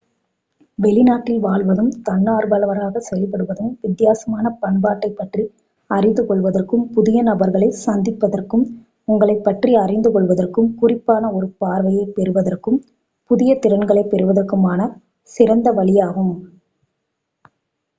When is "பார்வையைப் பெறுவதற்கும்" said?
11.61-12.79